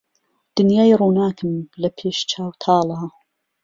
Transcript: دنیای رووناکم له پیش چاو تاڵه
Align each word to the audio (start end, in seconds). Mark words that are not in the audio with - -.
دنیای 0.57 0.93
رووناکم 0.99 1.51
له 1.81 1.89
پیش 1.97 2.17
چاو 2.31 2.51
تاڵه 2.63 2.99